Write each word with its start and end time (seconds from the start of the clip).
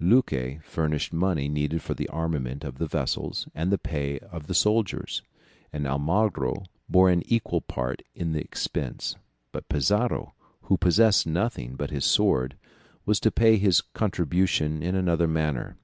Luque 0.00 0.62
furnished 0.62 1.12
money 1.12 1.48
needed 1.48 1.82
for 1.82 1.94
the 1.94 2.06
armament 2.10 2.62
of 2.62 2.78
the 2.78 2.86
vessels 2.86 3.48
and 3.56 3.72
the 3.72 3.76
pay 3.76 4.20
of 4.20 4.46
the 4.46 4.54
soldiers, 4.54 5.20
and 5.72 5.84
Almagro 5.84 6.62
bore 6.88 7.10
an 7.10 7.24
equal 7.26 7.60
part 7.60 8.02
in 8.14 8.30
the 8.30 8.40
expense, 8.40 9.16
but 9.50 9.68
Pizarro, 9.68 10.32
who 10.62 10.76
possessed 10.76 11.26
nothing 11.26 11.74
but 11.74 11.90
his 11.90 12.04
sword, 12.04 12.56
was 13.04 13.18
to 13.18 13.32
pay 13.32 13.56
his 13.56 13.80
contribution 13.80 14.80
in 14.80 14.94
another 14.94 15.26
manner. 15.26 15.76